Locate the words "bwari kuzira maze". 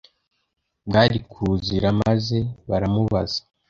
0.87-2.37